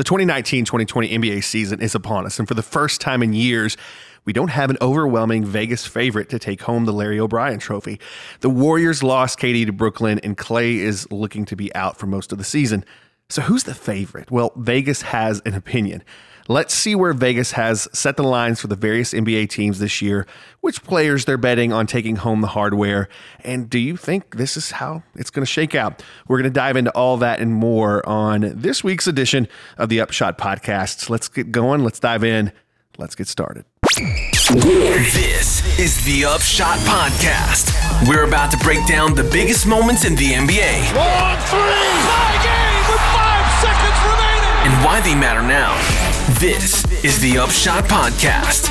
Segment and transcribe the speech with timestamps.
[0.00, 3.76] The 2019 2020 NBA season is upon us, and for the first time in years,
[4.24, 8.00] we don't have an overwhelming Vegas favorite to take home the Larry O'Brien trophy.
[8.40, 12.32] The Warriors lost KD to Brooklyn, and Klay is looking to be out for most
[12.32, 12.82] of the season.
[13.28, 14.30] So, who's the favorite?
[14.30, 16.02] Well, Vegas has an opinion.
[16.50, 20.26] Let's see where Vegas has set the lines for the various NBA teams this year,
[20.62, 23.08] which players they're betting on taking home the hardware,
[23.44, 26.02] and do you think this is how it's going to shake out?
[26.26, 29.46] We're going to dive into all that and more on this week's edition
[29.78, 31.08] of the Upshot Podcast.
[31.08, 31.84] Let's get going.
[31.84, 32.50] Let's dive in.
[32.98, 33.64] Let's get started.
[33.84, 38.08] This is the Upshot Podcast.
[38.08, 40.96] We're about to break down the biggest moments in the NBA.
[40.96, 41.60] Long three!
[41.60, 44.66] Tie game with five seconds remaining!
[44.66, 46.09] And why they matter now.
[46.38, 48.68] This is the Upshot Podcast.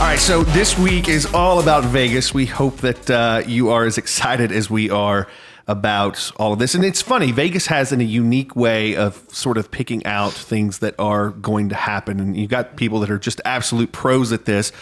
[0.00, 2.32] All right, so this week is all about Vegas.
[2.32, 5.28] We hope that uh, you are as excited as we are
[5.68, 6.74] about all of this.
[6.74, 10.78] And it's funny, Vegas has in a unique way of sort of picking out things
[10.78, 12.18] that are going to happen.
[12.20, 14.72] And you've got people that are just absolute pros at this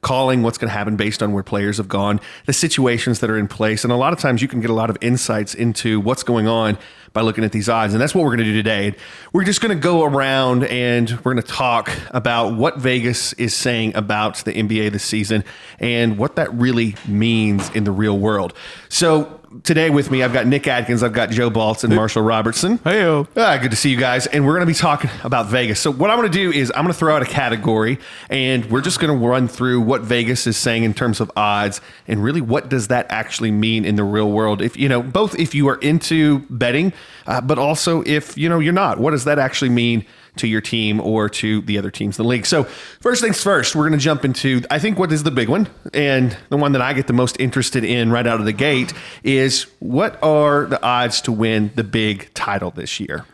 [0.00, 3.38] calling what's going to happen based on where players have gone, the situations that are
[3.38, 3.84] in place.
[3.84, 6.46] And a lot of times you can get a lot of insights into what's going
[6.46, 6.78] on
[7.12, 7.94] by looking at these odds.
[7.94, 8.94] And that's what we're going to do today.
[9.32, 13.54] We're just going to go around and we're going to talk about what Vegas is
[13.54, 15.42] saying about the NBA this season
[15.78, 18.52] and what that really means in the real world.
[18.90, 22.78] So today with me, I've got Nick Adkins, I've got Joe Baltz, and Marshall Robertson.
[22.84, 23.04] Hey,
[23.36, 24.26] Ah, good to see you guys.
[24.26, 25.80] And we're going to be talking about Vegas.
[25.80, 27.98] So, what I'm going to do is I'm going to throw out a category,
[28.30, 31.80] and we're just going to run through what Vegas is saying in terms of odds,
[32.08, 34.62] and really what does that actually mean in the real world?
[34.62, 36.92] If you know, both if you are into betting,
[37.26, 40.04] uh, but also if you know you're not, what does that actually mean?
[40.36, 42.46] To your team or to the other teams in the league.
[42.46, 42.64] So,
[43.00, 45.68] first things first, we're going to jump into, I think, what is the big one,
[45.92, 48.92] and the one that I get the most interested in right out of the gate
[49.22, 53.24] is what are the odds to win the big title this year?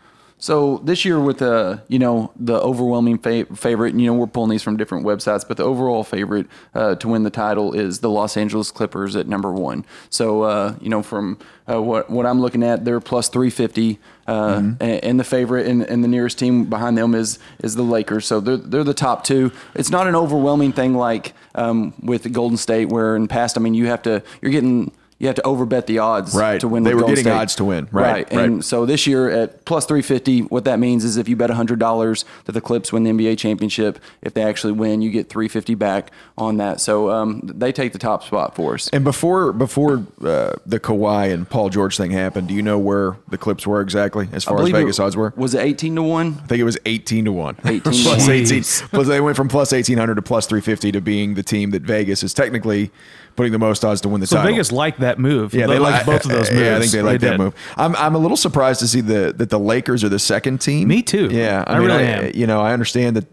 [0.43, 4.27] So this year, with the you know the overwhelming fa- favorite, and you know we're
[4.27, 8.01] pulling these from different websites, but the overall favorite uh, to win the title is
[8.01, 9.85] the Los Angeles Clippers at number one.
[10.11, 11.39] So uh, you know from
[11.71, 14.83] uh, what what I'm looking at, they're plus three fifty, uh, mm-hmm.
[14.83, 18.27] and, and, the favorite and, and the nearest team behind them is is the Lakers.
[18.27, 19.53] So they're they're the top two.
[19.77, 23.75] It's not an overwhelming thing like um, with Golden State, where in past, I mean,
[23.75, 24.91] you have to you're getting
[25.23, 26.61] you have to overbet the odds right.
[26.61, 26.83] to win.
[26.83, 27.39] They were Golden getting State.
[27.39, 28.29] odds to win, right?
[28.29, 28.33] Right.
[28.33, 31.49] And so this year at plus three fifty, what that means is if you bet
[31.51, 35.29] hundred dollars that the Clips win the NBA championship, if they actually win, you get
[35.29, 36.81] three fifty back on that.
[36.81, 38.89] So um, they take the top spot for us.
[38.89, 43.17] And before before uh, the Kawhi and Paul George thing happened, do you know where
[43.29, 45.33] the Clips were exactly as far as Vegas odds were?
[45.37, 46.39] Was it eighteen to one?
[46.43, 47.57] I think it was eighteen to one.
[47.65, 48.65] Eighteen plus eighteen.
[48.65, 51.71] Plus they went from plus eighteen hundred to plus three fifty to being the team
[51.71, 52.91] that Vegas is technically
[53.37, 54.53] putting the most odds to win the so title.
[54.53, 55.55] Vegas liked that move.
[55.55, 56.63] Yeah, they, they liked both of those moves.
[56.63, 57.41] Yeah, I think they liked they that did.
[57.41, 57.55] move.
[57.77, 60.89] I'm I'm a little surprised to see the that the Lakers are the second team.
[60.89, 61.29] Me too.
[61.31, 62.33] Yeah, I, I mean, really I, am.
[62.35, 63.27] You know, I understand that.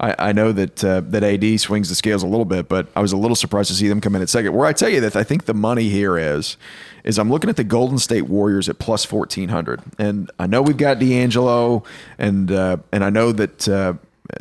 [0.00, 3.00] I, I know that uh, that AD swings the scales a little bit, but I
[3.00, 4.54] was a little surprised to see them come in at second.
[4.54, 6.56] Where I tell you that I think the money here is,
[7.02, 10.62] is I'm looking at the Golden State Warriors at plus fourteen hundred, and I know
[10.62, 11.82] we've got D'Angelo,
[12.16, 13.94] and uh, and I know that uh,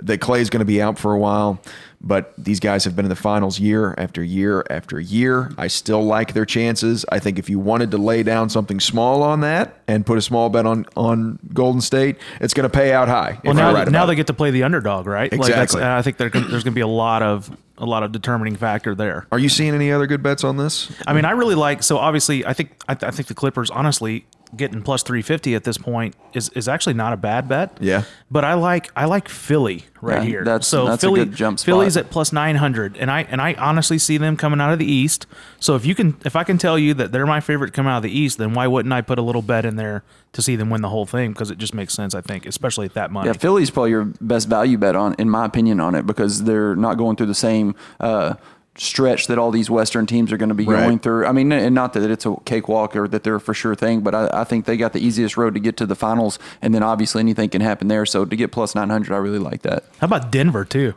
[0.04, 1.60] that is going to be out for a while.
[2.00, 5.52] But these guys have been in the finals year after year after year.
[5.58, 7.06] I still like their chances.
[7.10, 10.22] I think if you wanted to lay down something small on that and put a
[10.22, 13.40] small bet on on Golden State, it's going to pay out high.
[13.44, 15.34] Well, now, right now they get to play the underdog, right?
[15.34, 15.82] Exactly.
[15.82, 18.96] Like I think there's going to be a lot of a lot of determining factor
[18.96, 19.26] there.
[19.32, 20.92] Are you seeing any other good bets on this?
[21.06, 21.84] I mean, I really like.
[21.84, 24.26] So obviously, I think I, I think the Clippers, honestly,
[24.56, 27.78] getting plus 350 at this point is, is actually not a bad bet.
[27.82, 28.04] Yeah.
[28.32, 30.44] But I like I like Philly right Yeah, here.
[30.46, 31.66] that's- so that's a Philly good jump spot.
[31.66, 34.90] Philly's at plus 900 and I and I honestly see them coming out of the
[34.90, 35.26] East.
[35.60, 37.98] So if you can if I can tell you that they're my favorite come out
[37.98, 40.04] of the East, then why wouldn't I put a little bet in there
[40.34, 42.86] to see them win the whole thing because it just makes sense, I think, especially
[42.86, 43.28] at that money.
[43.28, 46.76] Yeah, Philly's probably your best value bet on, in my opinion, on it because they're
[46.76, 48.36] not going through the same uh,
[48.78, 50.84] stretch that all these Western teams are going to be Right.
[50.84, 51.26] going through.
[51.26, 54.02] I mean, and not that it's a cakewalk or that they're a for sure thing,
[54.02, 56.74] but I, I think they got the easiest road to get to the finals, and
[56.76, 58.06] then obviously anything can happen there.
[58.06, 59.84] So to get plus nine hundred, I really like that.
[60.00, 60.94] How about Denver too?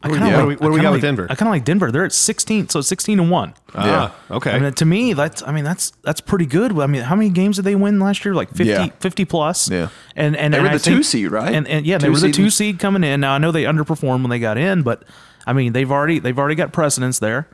[0.00, 0.36] I kinda yeah.
[0.36, 1.26] like- What do we- what do we got like, with Denver?
[1.28, 1.90] I kind of like Denver.
[1.90, 3.54] They're at 16, so it's 16 and one.
[3.74, 4.52] Ah, okay.
[4.52, 6.78] I mean, to me, that's I mean that's that's pretty good.
[6.78, 8.32] I mean, how many games did they win last year?
[8.32, 8.86] Like 50, Yeah.
[9.00, 9.68] 50 plus.
[9.68, 9.88] Yeah.
[10.14, 11.52] and and They and were I the think- two seed, right?
[11.52, 13.20] And, and yeah, they Two were the two seed coming in.
[13.20, 15.02] Now I know they underperformed when they got in, but
[15.48, 17.48] I mean they've already they've already got precedence there.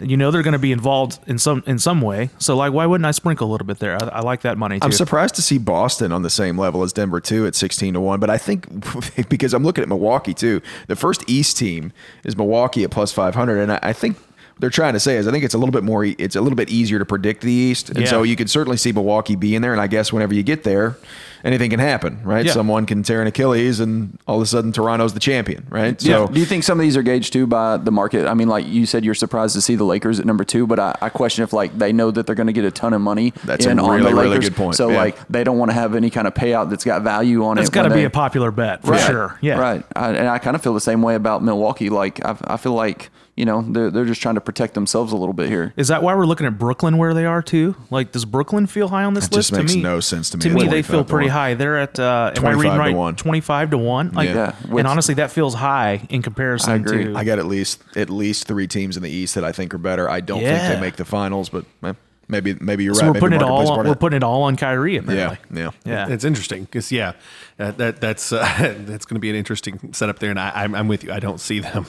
[0.00, 2.30] You know they're going to be involved in some in some way.
[2.38, 4.02] So like, why wouldn't I sprinkle a little bit there?
[4.02, 4.84] I, I like that money too.
[4.84, 8.00] I'm surprised to see Boston on the same level as Denver too at 16 to
[8.00, 8.66] 1, but I think
[9.28, 10.62] because I'm looking at Milwaukee too.
[10.88, 11.92] The first East team
[12.24, 14.16] is Milwaukee at plus 500 and I, I think
[14.60, 16.40] they're trying to say is I think it's a little bit more e- it's a
[16.40, 18.06] little bit easier to predict the East, and Yeah.
[18.06, 19.72] so you could certainly see Milwaukee be in there.
[19.72, 20.96] And I guess whenever you get there,
[21.44, 22.46] anything can happen, right?
[22.46, 22.52] Yeah.
[22.52, 26.00] Someone can tear an Achilles, and all of a sudden Toronto's the champion, right?
[26.00, 28.26] So do you think some of these are gauged too by the market?
[28.26, 30.78] I mean, like you said, you're surprised to see the Lakers at number two, but
[30.78, 33.00] I, I question if like they know that they're going to get a ton of
[33.00, 34.48] money That's a in on really, the really Lakers.
[34.50, 34.96] good point, So yeah.
[34.96, 37.62] like they don't want to have any kind of payout that's got value on It's
[37.66, 37.68] it.
[37.68, 39.00] It's got to be they- a popular bet for Right.
[39.06, 39.38] sure.
[39.42, 39.58] Yeah.
[39.58, 39.84] Right.
[39.96, 41.90] I, and I kind of feel the same way about Milwaukee.
[41.90, 45.16] Like I, I feel like you know they're they're just trying to protect themselves a
[45.16, 45.72] little bit here.
[45.76, 47.74] Is that why we're looking at Brooklyn where they are too?
[47.90, 49.50] Like, does Brooklyn feel high on this That list?
[49.50, 51.32] just makes to me, no sense to me To me, they feel pretty one.
[51.32, 51.54] high.
[51.54, 52.94] They're at uh, am I 25 reading to right?
[52.94, 53.16] one.
[53.16, 54.12] Twenty-five to one.
[54.12, 54.54] Like, Yeah.
[54.68, 57.04] Yeah, and honestly, that feels high in comparison I agree.
[57.04, 57.16] to.
[57.16, 59.78] I got at least at least three teams in the East that I think are
[59.78, 60.08] better.
[60.08, 61.92] I don't think they make the finals, but eh,
[62.28, 63.08] maybe maybe you're so right.
[63.08, 63.76] we're Maybe putting it market plays a all.
[63.76, 64.00] part in We're it.
[64.00, 64.94] putting it all on Kyrie.
[64.94, 65.60] yeah, Apparently.
[65.60, 65.70] yeah.
[65.84, 66.08] Yeah.
[66.08, 67.12] It's interesting because yeah,
[67.58, 68.38] uh, that that's uh,
[68.86, 71.12] that's going to be an interesting setup there, and I, I'm, I'm with you.
[71.12, 71.84] I don't see them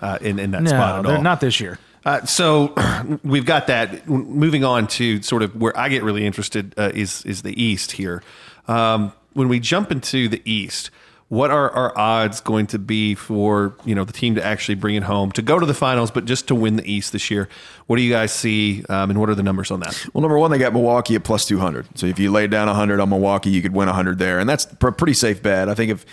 [0.00, 1.22] uh, in in that spot at they're all.
[1.22, 1.78] not this year.
[2.04, 2.74] Uh, so
[3.24, 4.08] we've got that.
[4.08, 7.92] Moving on to sort of where I get really interested uh, is is the East
[7.92, 8.22] here.
[8.68, 10.90] Um, when we jump into the East,
[11.28, 14.94] what are our odds going to be for you know the team to actually bring
[14.94, 17.48] it home to go to the finals, but just to win the East this year?
[17.86, 20.06] What do you guys see, um, and what are the numbers on that?
[20.12, 21.98] Well, number one, they got Milwaukee at plus 200.
[21.98, 24.38] So if you lay down 100 on Milwaukee, you could win 100 there.
[24.38, 25.68] And that's a pretty safe bet.
[25.68, 26.06] I think if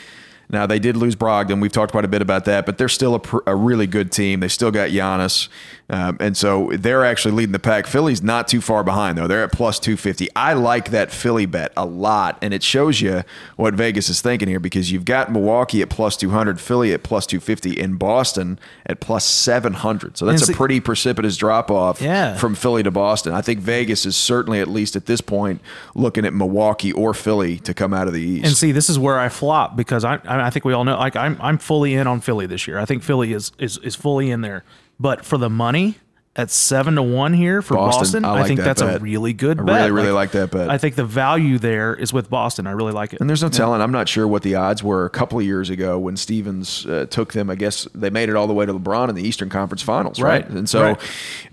[0.50, 3.16] now they did lose Brogdon, we've talked quite a bit about that, but they're still
[3.16, 4.40] a, pr- a really good team.
[4.40, 5.48] They still got Giannis.
[5.90, 7.86] Um, and so they're actually leading the pack.
[7.88, 9.28] Philly's not too far behind, though.
[9.28, 10.30] They're at plus 250.
[10.36, 12.38] I like that Philly bet a lot.
[12.42, 13.24] And it shows you
[13.58, 17.28] what Vegas is thinking here because you've got Milwaukee at plus 200, Philly at plus
[17.28, 20.18] 250, and Boston at plus 700.
[20.18, 22.36] So that's a pretty precipitous drop off Yeah.
[22.36, 23.34] from Philly to Boston.
[23.34, 25.62] I think Vegas is certainly, at least at this point,
[25.96, 28.46] looking at Milwaukee or Philly to come out of the East.
[28.46, 30.98] And see, this is where I flop because I I I think we all know
[30.98, 32.80] like I'm I'm fully in on Philly this year.
[32.80, 34.64] I think Philly is is is fully in there.
[35.00, 35.98] But for the money
[36.36, 38.98] at seven to one here for Boston, Boston, I I, like think that that's a
[38.98, 39.70] really good bet.
[39.70, 39.92] I bet.
[39.92, 40.68] really, really like that bet.
[40.68, 42.66] I think the value there is with Boston.
[42.66, 43.22] I really like it.
[43.22, 43.82] And there's no telling.
[43.82, 47.06] I'm not sure what the odds were a couple of years ago when Stevens uh,
[47.08, 47.52] took them.
[47.52, 50.20] I guess they made it all the way to LeBron in the Eastern Conference Finals,
[50.20, 50.44] right?
[50.44, 50.50] Right.
[50.58, 51.00] And so Right.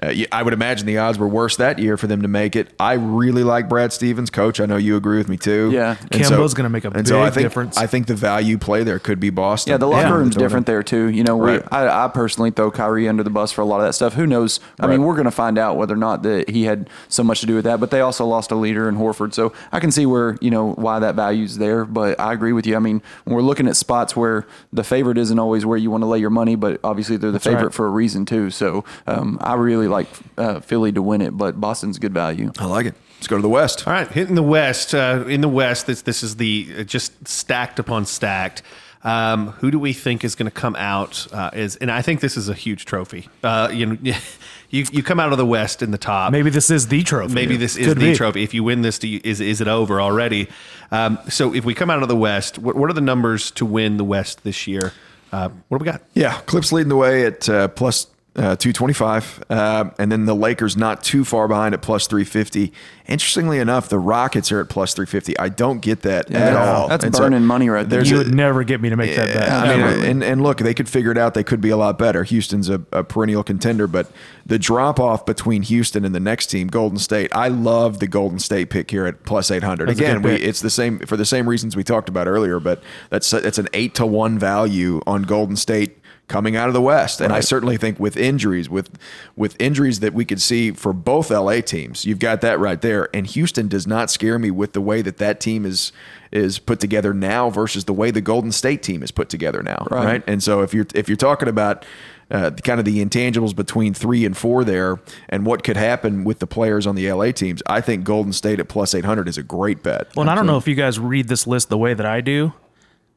[0.02, 2.72] uh, I would imagine the odds were worse that year for them to make it.
[2.80, 4.60] I really like Brad Stevens, coach.
[4.60, 5.70] I know you agree with me too.
[5.74, 5.96] Yeah.
[6.10, 7.76] And Kemba's gonna make a and so I big think, difference.
[7.76, 9.72] I think the value play there could be Boston.
[9.72, 10.14] Yeah, the locker Yeah.
[10.14, 11.08] room's different there too.
[11.08, 11.62] You know, we, Right.
[11.70, 14.14] I, I personally throw Kyrie under the bus for a lot of that stuff.
[14.14, 14.58] Who knows?
[14.80, 17.40] I mean, we're going to find out whether or not that he had so much
[17.40, 17.80] to do with that.
[17.80, 20.72] But they also lost a leader in Horford, so I can see where you know
[20.72, 21.84] why that value's there.
[21.84, 22.76] But I agree with you.
[22.76, 26.02] I mean, when we're looking at spots where the favorite isn't always where you want
[26.02, 27.74] to lay your money, but obviously they're the favorite right.
[27.74, 28.50] for a reason too.
[28.50, 32.52] So um, I really like uh, Philly to win it, but Boston's good value.
[32.58, 32.94] I like it.
[33.20, 33.86] Let's go to the West.
[33.86, 34.94] All right, hitting the West.
[34.94, 38.62] Uh, in the West, this this is the uh, just stacked upon stacked.
[39.02, 41.26] Um, who do we think is going to come out?
[41.32, 43.28] Uh, is and I think this is a huge trophy.
[43.42, 43.96] Uh, you know,
[44.70, 46.32] you you come out of the West in the top.
[46.32, 47.34] Maybe this is the trophy.
[47.34, 48.14] Maybe this is Could the be.
[48.16, 48.42] trophy.
[48.42, 50.48] If you win this, do you, is is it over already?
[50.90, 53.66] Um, so if we come out of the West, what, what are the numbers to
[53.66, 54.92] win the West this year?
[55.32, 56.02] Uh, what do we got?
[56.14, 59.44] Yeah, Clips leading the way at uh, plus uh, 225.
[59.50, 62.72] Uh, and then the Lakers not too far behind at plus 350.
[63.08, 65.36] Interestingly enough, the Rockets are at plus 350.
[65.38, 66.86] I don't get that at all.
[66.86, 68.04] That's And so burning money right there.
[68.04, 69.50] You a- would never get me to make that bet.
[69.50, 71.34] I mean, and, and look, they could figure it out.
[71.34, 72.22] They could be a lot better.
[72.22, 74.12] Houston's a, a perennial contender, but
[74.46, 78.38] the drop off between Houston and the next team, Golden State, I love the Golden
[78.38, 79.88] State pick here at plus 800.
[79.88, 82.80] That's Again, we, it's the same for the same reasons we talked about earlier, but
[83.10, 85.99] that's it's an eight to one value on Golden State
[86.30, 87.20] coming out of the West.
[87.20, 88.98] And I certainly think with injuries, with
[89.36, 93.08] with injuries that we could see for both LA teams, you've got that right there.
[93.12, 95.92] And Houston does not scare me with the way that that team is
[96.32, 99.86] is put together now versus the way the Golden State team is put together now,
[99.90, 100.04] right?
[100.04, 100.24] Right.
[100.26, 101.84] And so if you're if you're talking about
[102.30, 106.38] uh, kind of the intangibles between three and four there, and what could happen with
[106.38, 109.36] the players on the LA teams, I think Golden State at plus eight hundred is
[109.36, 110.14] a great bet.
[110.14, 112.20] Well, and I don't know if you guys read this list the way that I
[112.20, 112.52] do,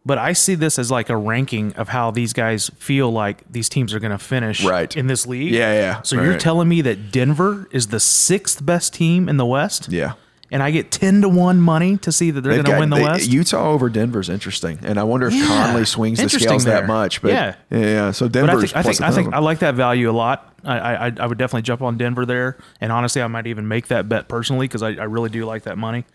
[0.05, 3.69] but I see this as like a ranking of how these guys feel like these
[3.69, 4.95] teams are going to finish Right.
[4.97, 5.51] in this league.
[5.53, 6.01] Yeah, yeah.
[6.01, 6.39] So you're right.
[6.39, 9.89] telling me that Denver is the sixth best team in the West?
[9.91, 10.13] Yeah.
[10.51, 12.79] And I get 10 to 1 money to see that they're They've going to got-
[12.81, 13.27] win the they- West?
[13.31, 15.47] Utah over Denver's interesting, and I wonder if Yeah.
[15.47, 16.81] Conley swings the Interesting scales there.
[16.81, 17.23] that much.
[17.23, 17.55] But Yeah.
[17.71, 18.11] yeah, yeah.
[18.11, 19.43] So but I Denver's think I plus think I think I 1,000.
[19.45, 20.53] like that value a lot.
[20.63, 23.87] I, I I would definitely jump on Denver there, and honestly, I might even make
[23.87, 26.05] that bet personally because I, I really do like that money.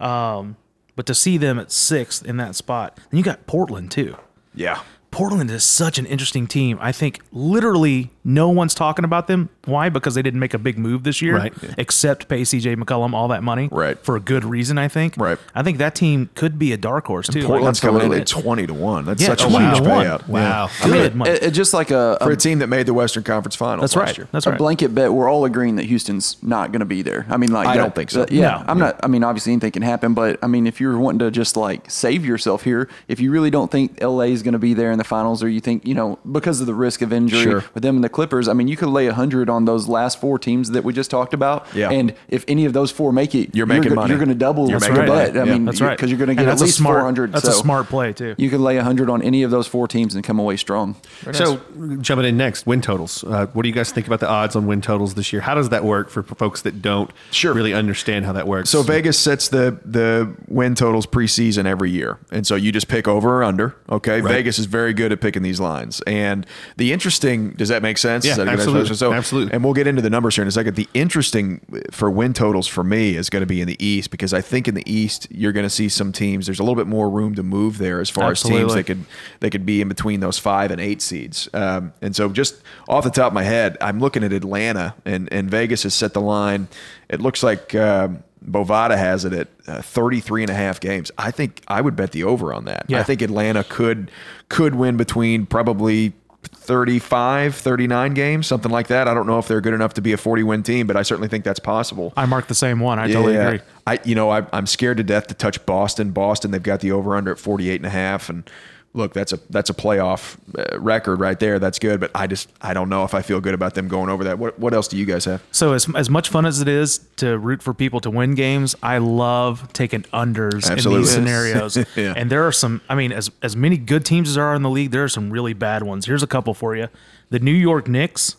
[0.00, 0.56] Um,
[0.98, 4.16] but to see them at sixth in that spot, and you got Portland too.
[4.52, 4.80] yeah.
[5.10, 6.78] Portland is such an interesting team.
[6.80, 9.48] I think literally no one's talking about them.
[9.64, 9.88] Why?
[9.88, 11.52] Because they didn't make a big move this year, Right.
[11.78, 13.98] Except pay CJ McCollum all that money, Right.
[14.04, 15.14] For a good reason, I think.
[15.16, 15.38] Right.
[15.54, 17.46] I think that team could be a dark horse too.
[17.46, 18.20] Portland's Like, coming in absolutely.
[18.20, 19.04] at twenty to one.
[19.06, 20.28] That's Yeah, such a huge payout.
[20.28, 20.68] Wow.
[20.80, 20.86] Yeah.
[20.88, 21.30] Good money.
[21.30, 23.80] It, it just like a, For a a team that made the Western Conference Finals
[23.80, 24.18] That's last right.
[24.18, 24.28] year.
[24.30, 24.54] That's right.
[24.54, 25.12] a blanket bet.
[25.12, 27.26] We're all agreeing that Houston's not going to be there.
[27.30, 28.20] I mean, like I that- don't think so.
[28.20, 28.64] that- yeah, No.
[28.68, 29.00] I'm not.
[29.02, 31.90] I mean, obviously anything can happen, but I mean, if you're wanting to just like
[31.90, 35.00] save yourself here, if you really don't think LA is going to be there in
[35.00, 37.64] the finals, or you think you know because of the risk of injury Sure.
[37.72, 40.38] with them and the Clippers, I mean, you could lay hundred on those last four
[40.40, 41.66] teams that we just talked about.
[41.72, 41.90] Yeah.
[41.90, 44.08] And if any of those four make it, You're making go- money.
[44.10, 45.36] You're going to double your making bet.
[45.36, 45.52] I Yeah.
[45.52, 45.96] mean, That's right.
[45.96, 47.32] because you're going to And get at that's a least smart- 400.
[47.32, 48.34] That's a smart play too.
[48.38, 50.96] You can lay hundred on any of those four teams and come away strong.
[51.32, 51.60] So,
[52.00, 53.22] jumping in next, win totals.
[53.24, 55.42] Uh, what do you guys think about the odds on win totals this year?
[55.42, 57.52] How does that work for, for folks that don't Sure.
[57.52, 58.70] really understand how that works?
[58.70, 63.06] So Vegas sets the the win totals preseason every year, and so you just pick
[63.06, 63.76] over or under.
[63.90, 66.00] Okay, Vegas is very good at picking these lines.
[66.06, 68.24] And the interesting does that make sense?
[68.24, 68.94] Yeah, Is that a good absolutely.
[68.94, 69.52] So, Absolutely.
[69.52, 70.76] And we'll get into the numbers here in a second.
[70.76, 74.32] The interesting for win totals for me is going to be in the East because
[74.32, 76.46] I think in the East you're going to see some teams.
[76.46, 78.74] There's a little bit more room to move there as far as teams Absolutely.
[78.74, 79.04] that could
[79.40, 81.48] they could be in between those five and eight seeds.
[81.52, 85.28] Um, and so just off the top of my head, I'm looking at Atlanta and,
[85.32, 86.68] and Vegas has set the line.
[87.08, 91.10] It looks like um, Bovada has it at uh, 33 and a half games.
[91.18, 92.86] I think I would bet the over on that.
[92.88, 93.00] Yeah.
[93.00, 94.10] I think Atlanta could
[94.48, 96.14] could win between probably
[96.44, 99.08] 35, 39 games, something like that.
[99.08, 101.02] I don't know if they're good enough to be a 40 win team, but I
[101.02, 102.12] certainly think that's possible.
[102.16, 102.98] I marked the same one.
[102.98, 103.60] I totally agree.
[103.86, 106.10] I, you know, I, I'm scared to death to touch Boston.
[106.10, 108.28] Boston, they've got the over under at 48 and a half.
[108.28, 108.48] And
[108.98, 111.58] look, that's a, that's a playoff uh, record right there.
[111.58, 112.00] That's good.
[112.00, 114.38] But I just, I don't know if I feel good about them going over that.
[114.38, 115.42] What, what else do you guys have?
[115.52, 118.74] So as as much fun as it is to root for people to win games,
[118.82, 121.78] I love taking unders in these scenarios.
[121.96, 122.12] Yeah.
[122.16, 122.80] And there are some.
[122.88, 125.08] I mean, as as many good teams as there are in the league, there are
[125.08, 126.06] some really bad ones.
[126.06, 126.88] Here's a couple for you.
[127.30, 128.36] The New York Knicks,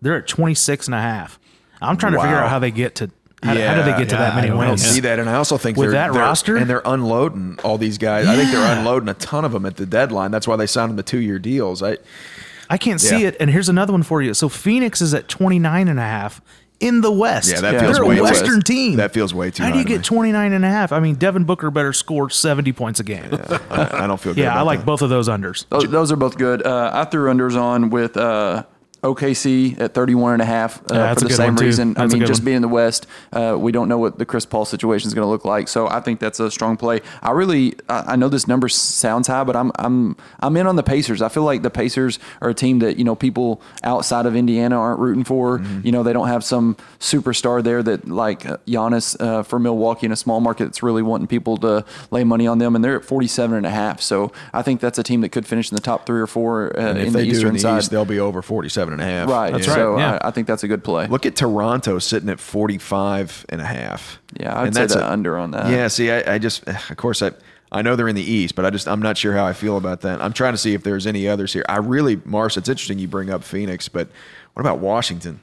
[0.00, 1.38] they're at 26 and a half.
[1.80, 3.10] I'm trying to figure out how they get to
[3.42, 5.28] how, how do they get to yeah, that many don't I don't see that, and
[5.30, 6.56] I also think With they're, that they're- roster?
[6.56, 8.26] and they're unloading all these guys.
[8.26, 10.30] I think they're unloading a ton of them at the deadline.
[10.30, 11.82] That's why they signed them to two year deals.
[11.82, 11.98] I
[12.70, 13.36] I can't see it.
[13.40, 14.34] And here's another one for you.
[14.34, 16.42] So Phoenix is at 29 and a half
[16.80, 17.50] in the West.
[17.50, 18.96] Yeah, that Yeah, feels They're way a too- Western team.
[18.96, 20.92] That feels way too How do high you get 29 and a half?
[20.92, 23.24] I mean, Devin Booker better score 70 points a game.
[23.32, 24.42] Yeah, I, I don't feel good.
[24.42, 24.86] Yeah, I like that.
[24.86, 25.64] both of those unders.
[25.70, 26.64] Those, those are both good.
[26.66, 28.64] Uh, I threw unders on with uh,
[29.02, 31.96] OKC at 31 and a half uh, Yeah, for the same reason.
[31.96, 32.44] I mean, just one.
[32.46, 35.24] being in the West, uh, we don't know what the Chris Paul situation is going
[35.24, 35.68] to look like.
[35.68, 37.00] So I think that's a strong play.
[37.22, 40.76] I really, I I know this number sounds high, but I'm, I'm, I'm in on
[40.76, 41.22] the Pacers.
[41.22, 44.78] I feel like the Pacers are a team that you know people outside of Indiana
[44.78, 45.58] aren't rooting for.
[45.58, 45.86] Mm-hmm.
[45.86, 50.12] You know, they don't have some superstar there that like Giannis uh, for Milwaukee in
[50.12, 53.04] a small market that's really wanting people to lay money on them, and they're at
[53.04, 54.00] 47 and a half.
[54.00, 56.76] So I think that's a team that could finish in the top three or four
[56.76, 57.78] uh, And if in they the do Eastern in the side.
[57.78, 59.28] East, they'll be over 47 and a half.
[59.28, 59.52] Right.
[59.52, 60.18] That's so right, yeah.
[60.22, 61.06] I, I think that's a good play.
[61.06, 64.20] Look at Toronto sitting at 45 and a half.
[64.38, 65.70] Yeah, I'd And say that's the a- under on that.
[65.70, 67.32] Yeah, see, I, I just, eh, of course, I,
[67.70, 69.76] I know they're in the East, but I just, I'm not sure how I feel
[69.76, 70.22] about that.
[70.22, 71.64] I'm trying to see if there's any others here.
[71.68, 74.08] I really, Mars, it's interesting you bring up Phoenix, but
[74.54, 75.40] what about Washington?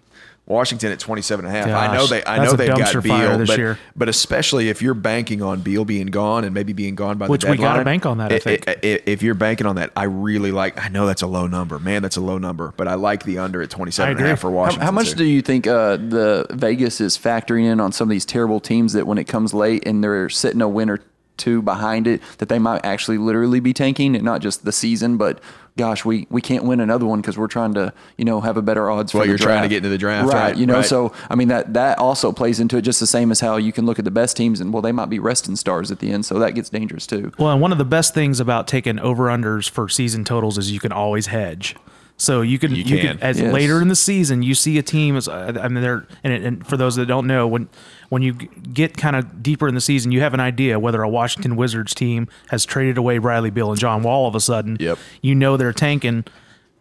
[0.47, 1.67] Washington at 27 and a half.
[1.67, 3.79] I know they I know they've got Beal, this but, year.
[3.95, 7.41] but especially if you're banking on Beal being gone and maybe being gone by Which
[7.41, 7.51] the deadline.
[7.51, 7.75] Which we deadline.
[7.77, 8.67] gotta bank on that, I i- think.
[8.67, 10.79] i- i- if you're banking on that, I really like.
[10.83, 12.03] I know that's a low number, man.
[12.03, 14.41] That's a low number, but I like the under at 27 and a half agree.
[14.41, 14.85] for How, Washington.
[14.85, 15.15] how much too.
[15.15, 18.93] do you think uh, the Vegas is factoring in on some of these terrible teams
[18.93, 20.99] that when it comes late and they're sitting a win or
[21.37, 25.17] two behind it, that they might actually literally be tanking and not just the season,
[25.17, 25.39] but
[25.77, 28.61] gosh, we, we can't win another one because we're trying to you know have a
[28.61, 30.33] better odds for Well, the you're trying to get into the draft, right?
[30.43, 30.85] right, You know, right.
[30.85, 33.71] so I mean that that also plays into it just the same as how you
[33.73, 36.11] can look at the best teams and well they might be resting stars at the
[36.11, 37.31] end, so that gets dangerous too.
[37.37, 40.71] Well, and one of the best things about taking over unders for season totals is
[40.71, 41.75] you can always hedge.
[42.17, 42.99] So you can you, can.
[42.99, 43.53] can, as Yes.
[43.53, 46.65] later in the season you see a team as I mean they're and, it, and
[46.65, 47.67] for those that don't know when
[48.09, 51.09] when you get kind of deeper in the season you have an idea whether a
[51.09, 54.77] Washington Wizards team has traded away Bradley Beal and John Wall all of a sudden.
[54.79, 54.97] Yep.
[55.21, 56.23] You know they're tanking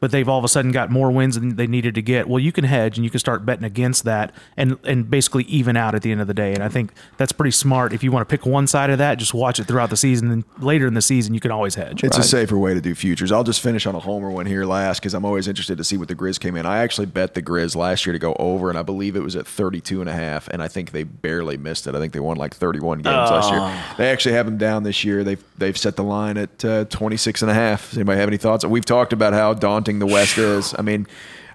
[0.05, 2.29] but they've all of a sudden got more wins than they needed to get.
[2.29, 5.79] Well, you can hedge and you can start betting against that and and basically even
[5.79, 6.53] out at the end of the day.
[6.53, 7.95] And I think that's pretty smart.
[7.95, 10.31] If you want to pick one side of that, just watch it throughout the season.
[10.31, 12.05] And later in the season, you can always hedge.
[12.05, 13.33] It's a safer way to do futures.
[13.33, 15.97] I'll just finish on a homer one here last because I'm always interested to see
[15.97, 16.67] what the Grizz came in.
[16.67, 19.37] I actually bet the Grizz last year to go over, and I believe it was
[19.37, 21.95] at 32 and a half, and I think they barely missed it.
[21.95, 23.97] I think they won like 31 games last year.
[23.97, 25.25] They actually have them down this year.
[25.25, 27.89] They've they've set the line at uh, 26 and a half.
[27.89, 28.67] Does anybody have any thoughts?
[28.67, 30.75] We've talked about how daunting the West is.
[30.79, 31.07] I mean,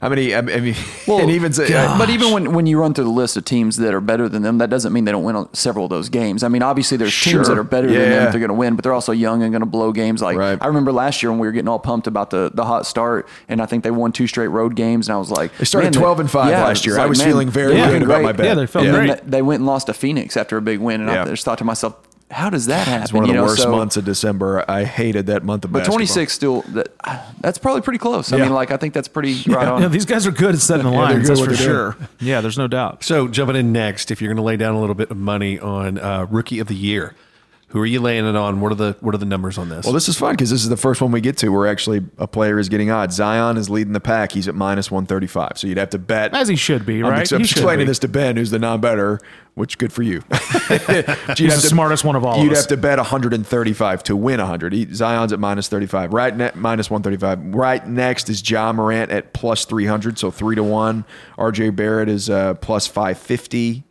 [0.01, 0.33] how many?
[0.33, 0.75] I mean,
[1.07, 3.75] and even say, uh, But even when, when you run through the list of teams
[3.77, 6.41] that are better than them, that doesn't mean they don't win several of those games.
[6.41, 7.33] I mean, obviously there's Sure.
[7.33, 9.51] teams that are better than them they're going to win, but they're also young and
[9.51, 10.21] going to blow games.
[10.21, 10.57] Like Right.
[10.61, 13.27] I remember last year when we were getting all pumped about the, the hot start,
[13.49, 15.91] and I think they won two straight road games, and I was like, They started
[15.91, 16.95] 12 and five yeah, last year.
[16.95, 18.45] like, I was man, feeling very they're good about my bet.
[18.45, 19.23] Yeah, they felt And then great.
[19.25, 21.23] they- they went and lost to Phoenix after a big win, and Yeah.
[21.23, 21.95] I just thought to myself,
[22.31, 23.03] how does that happen?
[23.03, 24.63] it's one of You the know, worst so- months of December.
[24.69, 25.97] I hated that month of But basketball.
[25.97, 26.89] 26 still, that,
[27.41, 28.31] that's probably pretty close.
[28.31, 28.43] I Yeah.
[28.43, 29.81] mean, like I think that's pretty right on.
[29.81, 31.27] Yeah, these guys are good at setting the they're lines.
[31.27, 31.97] good that's at for what they're sure.
[32.19, 33.03] Yeah, there's no doubt.
[33.03, 35.59] So jumping in next, if you're going to lay down a little bit of money
[35.59, 37.15] on uh, rookie of the year,
[37.69, 38.61] who are you laying it on?
[38.61, 39.85] What are the what are the numbers on this?
[39.85, 42.01] Well, this is fun because this is the first one we get to where actually
[42.17, 43.15] a player is getting odds.
[43.15, 44.31] Zion is leading the pack.
[44.31, 45.51] He's at minus 135.
[45.57, 46.33] So you'd have to bet.
[46.35, 47.19] As he should be, I'm right?
[47.21, 49.19] ex- I'm explaining this to Ben, who's the non-bettor,
[49.53, 50.21] which good for you.
[50.29, 52.59] But you'd He's have the smartest one of all You'd us.
[52.59, 54.73] have to bet 135 to win 100.
[54.73, 56.11] He, Zion's at minus 35.
[56.13, 57.53] Right ne- minus 135.
[57.53, 61.05] Right next is Ja Morant at plus 300, so three to one.
[61.37, 61.69] R.J.
[61.71, 63.83] Barrett is uh, plus 550.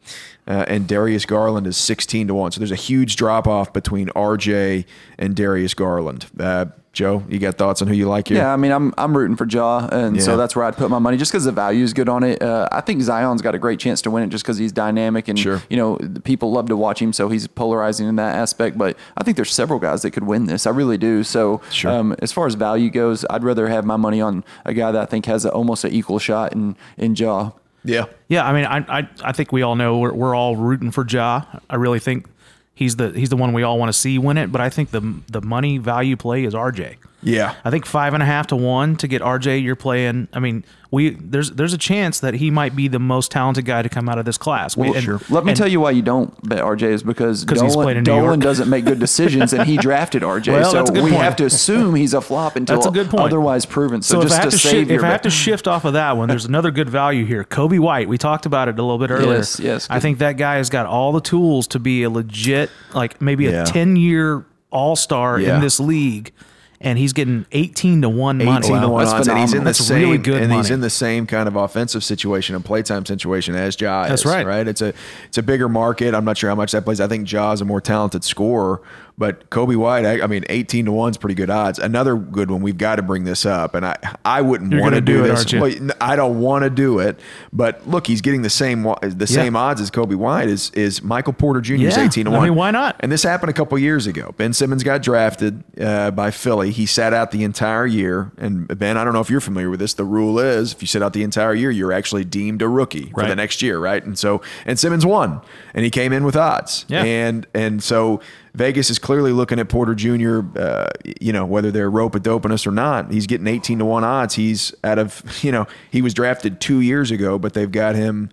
[0.49, 2.53] Uh, and Darius Garland is 16 to 1.
[2.53, 4.87] So there's a huge drop off between RJ
[5.19, 6.25] and Darius Garland.
[6.41, 6.65] Uh,
[6.95, 8.39] Joe, you got thoughts on who you like here?
[8.39, 10.23] Yeah, I mean, I'm I'm rooting for Ja, and Yeah.
[10.23, 12.43] so that's where I'd put my money, just because the value is good on it.
[12.43, 15.29] Uh, I think Zion's got a great chance to win it, just because he's dynamic
[15.29, 15.63] and Sure.
[15.69, 18.79] you know the people love to watch him, so he's polarizing in that aspect.
[18.79, 20.67] But I think there's several guys that could win this.
[20.67, 21.23] I really do.
[21.23, 21.93] So Sure.
[21.93, 25.01] um, as far as value goes, I'd rather have my money on a guy that
[25.01, 27.51] I think has a, almost an equal shot in in Ja.
[27.85, 28.07] Yeah.
[28.29, 31.07] Yeah, I mean, I I, I think we all know we're, we're all rooting for
[31.07, 31.43] Ja.
[31.71, 32.27] I really think
[32.75, 34.53] he's the he's the one we all want to see win it.
[34.53, 36.97] But I think the the money value play is RJ.
[37.23, 37.55] Yeah.
[37.65, 39.63] I think five and a half to one to get RJ.
[39.65, 40.29] You're playing.
[40.33, 43.83] I mean, we there's there's a chance that he might be the most talented guy
[43.83, 44.77] to come out of this class.
[44.77, 47.59] We- Well, and- Let me tell you why you don't bet RJ is because he's
[47.59, 50.53] Dolan, played in New Dolan doesn't make good decisions, and he drafted RJ.
[50.53, 51.23] Well, so that's a good we point.
[51.25, 53.25] have to assume he's a flop until That's a good point.
[53.25, 54.01] otherwise proven.
[54.01, 55.85] So, So, if just I have to, save shift, if I have to shift off
[55.85, 57.43] of that one, there's another good value here.
[57.43, 58.09] Coby White.
[58.09, 59.39] We talked about it a little bit earlier.
[59.39, 62.71] Yes, yes, I think that guy has got all the tools to be a legit,
[62.95, 63.65] like maybe Yeah.
[63.65, 65.57] a 10 year all star Yeah.
[65.57, 66.33] in this league,
[66.81, 68.67] and he's getting 18 to one money.
[68.67, 69.65] 18 to 1 That's odds, and he's in the.
[69.65, 73.05] That's same really good and he's in the same kind of offensive situation and playtime
[73.05, 74.09] situation as Ja is.
[74.11, 74.47] That's right.
[74.47, 74.69] Right.
[74.69, 74.95] It's a
[75.27, 76.15] it's a bigger market.
[76.15, 77.01] I'm not sure how much that plays.
[77.01, 78.81] I think Ja is a more talented scorer,
[79.19, 81.79] but Coby White, I, I mean, 18 to 1 is pretty good odds.
[81.79, 82.63] Another good one.
[82.63, 85.29] We've got to bring this up, and I I wouldn't want to do do it,
[85.29, 85.53] this.
[85.53, 87.19] Well, I don't want to do it,
[87.53, 91.33] but look, he's getting the same the same odds as Coby White is is Michael
[91.33, 91.75] Porter Jr.
[91.75, 92.05] is Yeah.
[92.05, 92.43] 18 to I 1.
[92.45, 92.97] mean, why not?
[93.01, 94.33] And this happened a couple years ago.
[94.37, 96.71] Ben Simmons got drafted uh, by Philly.
[96.71, 98.31] He sat out the entire year.
[98.39, 99.95] And Ben, I don't know if you're familiar with this.
[99.95, 103.11] The rule is if you sit out the entire year, you're actually deemed a rookie
[103.15, 104.05] for the next year, right?
[104.05, 105.41] And so, and Simmons won,
[105.75, 106.85] and he came in with odds.
[106.89, 107.03] Yeah.
[107.03, 108.21] And and so
[108.55, 110.41] Vegas is clearly looking at Porter Jr.
[110.59, 110.89] Uh,
[111.21, 113.11] you know whether they're rope a doping us or not.
[113.11, 114.35] He's getting 18 to one odds.
[114.35, 118.31] He's out of you know he was drafted two years ago, but they've got him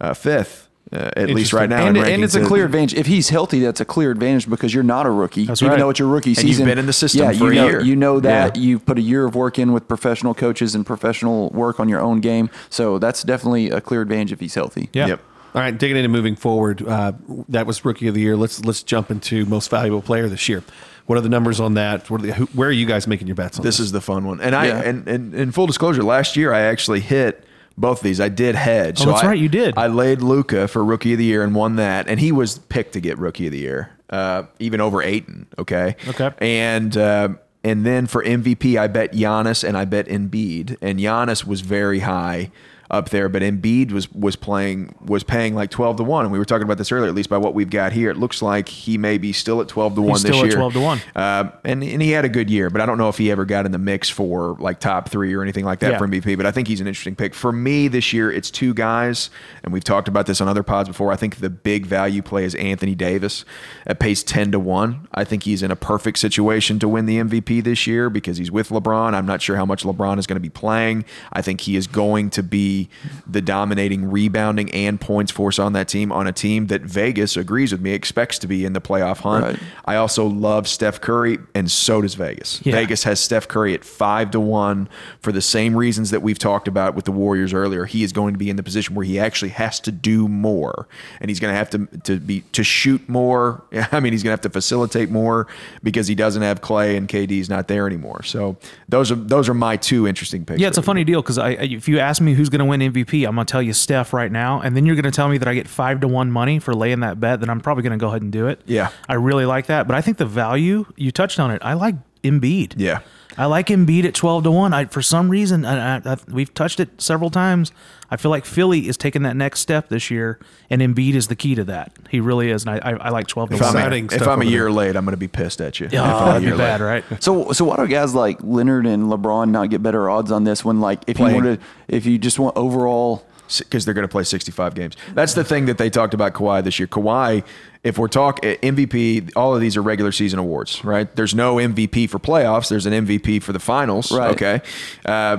[0.00, 0.66] uh, fifth.
[0.90, 2.98] Uh, at least right now, and, in and it's a clear advantage.
[2.98, 5.44] If he's healthy, that's a clear advantage because you're not a rookie.
[5.44, 5.78] That's even right.
[5.80, 6.64] though it's your rookie you've season.
[6.64, 7.80] been in the system yeah, for you a know, year.
[7.82, 8.56] You know that.
[8.56, 8.62] Yeah.
[8.62, 12.00] You've put a year of work in with professional coaches and professional work on your
[12.00, 12.48] own game.
[12.70, 14.88] So that's definitely a clear advantage if he's healthy.
[14.94, 15.08] Yeah.
[15.08, 15.20] Yep.
[15.54, 17.12] All right, digging into moving forward, uh,
[17.48, 18.36] that was rookie of the year.
[18.36, 20.62] Let's let's jump into most valuable player this year.
[21.06, 22.10] What are the numbers on that?
[22.10, 23.86] What are the, who, where are you guys making your bets on This this?
[23.86, 24.40] is the fun one.
[24.42, 24.82] And I Yeah.
[24.82, 27.44] and, and in full disclosure, last year I actually hit
[27.78, 28.20] both of these.
[28.20, 29.00] I did hedge.
[29.00, 29.78] Oh, that's I, right, you did.
[29.78, 32.92] I laid Luka for rookie of the year and won that, and he was picked
[32.92, 35.46] to get rookie of the year, uh, even over Ayton.
[35.58, 35.96] Okay.
[36.08, 36.30] Okay.
[36.40, 37.30] And uh,
[37.64, 42.00] and then for MVP, I bet Giannis and I bet Embiid, and Giannis was very
[42.00, 42.50] high
[42.90, 46.38] up there, but Embiid was was playing was paying like twelve to one, and we
[46.38, 47.08] were talking about this earlier.
[47.08, 49.68] At least by what we've got here, it looks like he may be still at
[49.68, 50.56] twelve to one He's this still at year.
[50.56, 51.00] 12 to 1.
[51.14, 53.44] Uh, and and he had a good year, but I don't know if he ever
[53.44, 55.98] got in the mix for like top three or anything like that Yeah.
[55.98, 56.36] for MVP.
[56.36, 58.30] But I think he's an interesting pick for me this year.
[58.32, 59.28] It's two guys,
[59.62, 61.12] and we've talked about this on other pods before.
[61.12, 63.44] I think the big value play is Anthony Davis
[63.86, 65.08] at pace ten to one.
[65.12, 68.50] I think he's in a perfect situation to win the MVP this year because he's
[68.50, 69.12] with LeBron.
[69.14, 71.04] I'm not sure how much LeBron is going to be playing.
[71.32, 72.77] I think he is going to be
[73.26, 77.72] the dominating rebounding and points force on that team on a team that Vegas agrees
[77.72, 79.44] with me expects to be in the playoff hunt.
[79.44, 79.58] Right.
[79.84, 82.60] I also love Steph Curry, and so does Vegas.
[82.64, 82.72] Yeah.
[82.72, 84.88] Vegas has Steph Curry at five to one
[85.20, 87.84] for the same reasons that we've talked about with the Warriors earlier.
[87.84, 90.88] He is going to be in the position where he actually has to do more,
[91.20, 93.64] and he's going to have to to be to shoot more.
[93.92, 95.46] I mean, he's going to have to facilitate more
[95.82, 98.22] because he doesn't have Klay and KD KD's not there anymore.
[98.22, 98.56] So
[98.88, 100.60] those are those are my two interesting picks.
[100.60, 102.64] Yeah, it's a funny deal because I, I- if you ask me who's going to
[102.68, 105.10] win MVP, I'm going to tell you Steph right now, and then you're going to
[105.10, 107.40] tell me that I get five to one money for laying that bet.
[107.40, 108.60] Then I'm probably going to go ahead and do it.
[108.66, 108.90] Yeah.
[109.08, 111.60] I really like that, but I think the value you touched on it.
[111.64, 112.74] I like Embiid.
[112.76, 113.00] Yeah.
[113.38, 114.74] I like Embiid at twelve to one.
[114.74, 117.70] I for some reason, I, I, I, we've touched it several times.
[118.10, 120.38] I feel like Philly is taking that next step this year,
[120.70, 121.92] and Embiid is the key to that.
[122.10, 123.70] He really is, and I, I, I like twelve to If one.
[123.70, 125.78] I'm, a, Exciting if I'm a over year late, I'm going to be pissed at
[125.78, 125.86] you.
[125.86, 125.96] If Oh,
[126.26, 127.04] that'd be bad, late.
[127.10, 127.22] right?
[127.22, 130.64] So, so why do guys like Leonard and LeBron not get better odds on this
[130.64, 131.36] when, like, if Playing.
[131.36, 133.24] you wanted, if you just want overall,
[133.58, 134.96] because they're going to play 65 games.
[135.14, 136.86] That's the thing that they talked about Kawhi this year.
[136.86, 137.44] Kawhi,
[137.84, 141.14] if we're talking MVP, all of these are regular season awards, right?
[141.16, 142.68] There's no MVP for playoffs.
[142.68, 144.30] There's an MVP for the finals, Right.
[144.32, 144.60] okay?
[145.06, 145.36] Uh,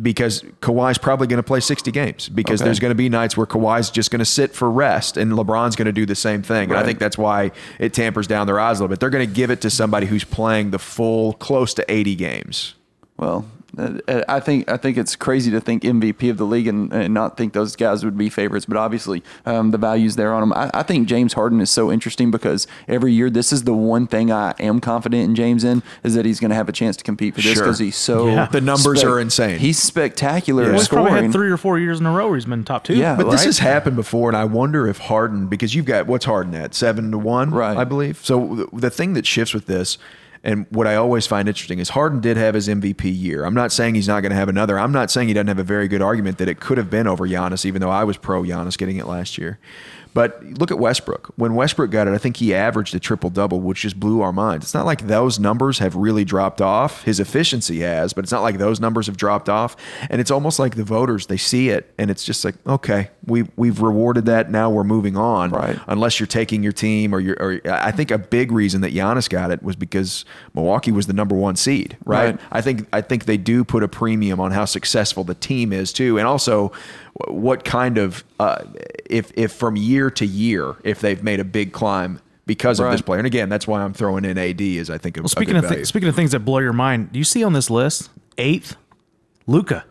[0.00, 2.66] because Kawhi's probably going to play 60 games because Okay.
[2.68, 5.76] there's going to be nights where Kawhi's just going to sit for rest and LeBron's
[5.76, 6.70] going to do the same thing.
[6.70, 9.00] And I think that's why it tampers down their eyes a little bit.
[9.00, 12.74] They're going to give it to somebody who's playing the full close to 80 games.
[13.18, 13.44] well,
[13.78, 17.36] I think I think it's crazy to think MVP of the league and, and not
[17.38, 18.66] think those guys would be favorites.
[18.66, 20.52] But obviously, um, the values there on them.
[20.52, 24.06] I, I think James Harden is so interesting because every year this is the one
[24.06, 26.96] thing I am confident in James in is that he's going to have a chance
[26.98, 27.64] to compete for this Sure.
[27.64, 28.46] because he's so Yeah.
[28.46, 29.58] The numbers are insane.
[29.58, 31.24] He's spectacular Well, at he's probably scoring.
[31.24, 32.94] had three or four years in a row where he's been top two.
[32.94, 36.26] Yeah, But this has happened before, and I wonder if Harden, because you've got what's
[36.26, 37.76] Harden at seven to one, Right.
[37.76, 38.20] I believe.
[38.22, 39.96] So the, the thing that shifts with this,
[40.44, 43.44] and what I always find interesting is Harden did have his MVP year.
[43.44, 44.78] I'm not saying he's not going to have another.
[44.78, 47.06] I'm not saying he doesn't have a very good argument that it could have been
[47.06, 49.58] over Giannis, even though I was pro Giannis getting it last year.
[50.14, 51.32] But look at Westbrook.
[51.36, 54.32] When Westbrook got it, I think he averaged a triple double, which just blew our
[54.32, 54.66] minds.
[54.66, 57.04] It's not like those numbers have really dropped off.
[57.04, 59.74] His efficiency has, but it's not like those numbers have dropped off.
[60.10, 63.44] And it's almost like the voters they see it, and it's just like, okay, we
[63.56, 64.50] we've rewarded that.
[64.50, 65.50] Now we're moving on.
[65.50, 65.78] Right.
[65.86, 69.28] Unless you're taking your team, or you're, or I think a big reason that Giannis
[69.28, 71.96] got it was because Milwaukee was the number one seed.
[72.04, 72.32] Right.
[72.32, 72.40] Right.
[72.50, 75.92] I think I think they do put a premium on how successful the team is
[75.92, 76.72] too, and also
[77.28, 78.64] what kind of uh,
[79.06, 83.02] if if from year to year if they've made a big climb because of this
[83.02, 83.18] player.
[83.18, 85.68] And again, that's why I'm throwing in AD as I think of Well, speaking of
[85.68, 88.76] th- speaking of things that blow your mind, do you see on this list eighth,
[89.46, 89.84] Luka?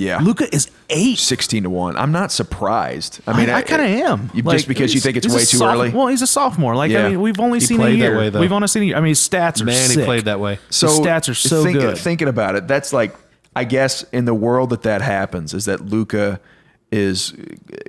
[0.00, 1.18] Yeah, Luka is eight.
[1.18, 1.96] sixteen to one.
[1.96, 3.20] I'm not surprised.
[3.26, 4.30] I mean, I, kind of am.
[4.32, 5.90] You, Like, just because you think it's he's a way too soph- early.
[5.90, 6.76] Well, he's a sophomore.
[6.76, 7.06] Like Yeah.
[7.06, 8.16] I mean, we've only He seen a played that year.
[8.16, 8.40] way, though.
[8.40, 8.96] we've only seen a year.
[8.96, 9.98] I mean, his stats are Man, sick.
[9.98, 10.58] he played that way.
[10.68, 11.98] His stats are so think- good.
[11.98, 13.14] Thinking about it, that's like
[13.56, 16.38] I guess in the world that that happens is that Luka
[16.90, 17.34] is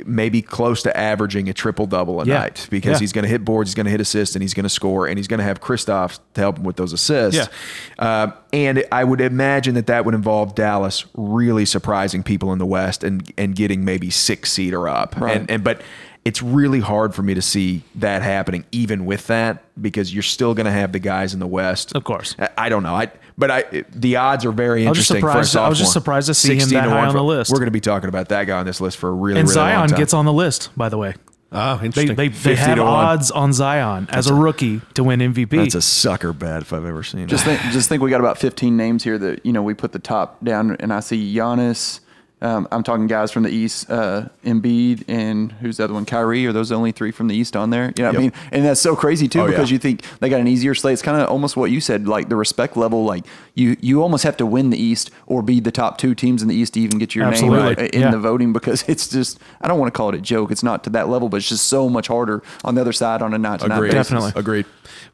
[0.06, 2.40] maybe close to averaging a triple double a Yeah.
[2.40, 3.00] night because Yeah.
[3.00, 5.08] he's going to hit boards, he's going to hit assists, and he's going to score,
[5.08, 7.50] and he's going to have Kristaps to help him with those assists.
[7.98, 8.04] Yeah.
[8.06, 12.66] Uh, and I would imagine that that would involve Dallas really surprising people in the
[12.66, 15.16] West and and getting maybe six seed or up.
[15.18, 15.38] Right.
[15.38, 15.82] And and but
[16.26, 20.54] it's really hard for me to see that happening, even with that, because you're still
[20.54, 21.96] going to have the guys in the West.
[21.96, 22.36] Of course.
[22.38, 22.94] I, I don't know.
[22.96, 25.22] I but I the odds are very I was just interesting.
[25.22, 27.24] for a surprised- I was just surprised to see him that high on for- the
[27.24, 27.52] list.
[27.52, 29.48] We're going to be talking about that guy on this list for a really, and
[29.50, 29.98] really long Zion time.
[29.98, 31.16] gets on the list, by the way.
[31.52, 32.16] Oh, They interesting.
[32.16, 35.50] they, they 50 have odds on Zion as a rookie to win MVP.
[35.58, 37.58] That's a sucker bet if I've ever seen Just it.
[37.60, 39.98] think, just think, we got about 15 names here that you know we put the
[40.00, 42.02] top down, and I see Giannis.
[42.42, 46.06] Um, I'm talking guys from the East, uh, Embiid, and who's the other one?
[46.06, 46.46] Kyrie.
[46.46, 47.92] Are those the only three from the East on there?
[47.98, 48.34] You know what I mean?
[48.52, 49.74] And that's so crazy too Oh, because yeah.
[49.76, 50.94] you think they got an easier slate.
[50.94, 53.04] It's kind of almost what you said, like the respect level.
[53.04, 53.26] Like
[53.56, 56.48] you, you almost have to win the East or be the top two teams in
[56.48, 57.76] the East to even get your Absolutely.
[57.76, 58.12] name in Yeah.
[58.12, 60.50] the voting because it's just I don't want to call it a joke.
[60.52, 63.22] It's not to that level, but it's just so much harder on the other side
[63.22, 63.94] on a night to night basis.
[64.10, 64.32] Definitely.
[64.40, 64.66] Agreed.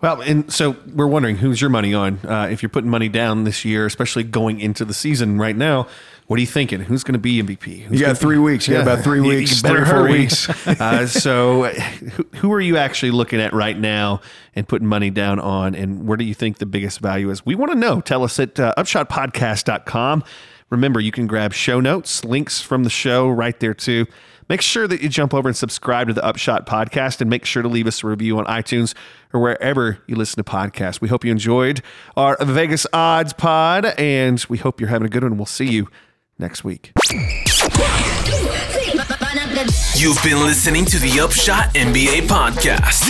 [0.01, 3.45] Well, and so we're wondering who's your money on uh, if you're putting money down
[3.45, 5.87] this year, especially going into the season right now.
[6.27, 6.79] What are you thinking?
[6.81, 7.81] Who's going to be MVP?
[7.83, 8.67] Who's You got three be- weeks.
[8.67, 10.11] You got about three weeks, three or four hurry.
[10.11, 10.49] weeks.
[10.67, 14.21] uh, so, who, who are you actually looking at right now
[14.55, 15.75] and putting money down on?
[15.75, 17.45] And where do you think the biggest value is?
[17.45, 18.01] We want to know.
[18.01, 20.23] Tell us at uh, upshotpodcast.com.
[20.71, 24.07] Remember, you can grab show notes, links from the show right there too.
[24.49, 27.63] Make sure that you jump over and subscribe to the Upshot podcast and make sure
[27.63, 28.93] to leave us a review on iTunes
[29.33, 31.01] or wherever you listen to podcasts.
[31.01, 31.81] We hope you enjoyed
[32.15, 35.37] our Vegas odds pod and we hope you're having a good one.
[35.37, 35.87] We'll see you
[36.37, 36.91] next week.
[39.95, 43.09] You've been listening to the Upshot NBA podcast.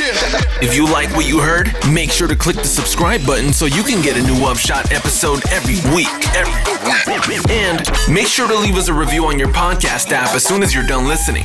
[0.61, 3.83] If you like what you heard, make sure to click the subscribe button so you
[3.83, 6.07] can get a new Upshot episode every week.
[6.35, 7.49] Every week.
[7.49, 10.73] And make sure to leave us a review on your podcast app as soon as
[10.73, 11.43] you're done listening.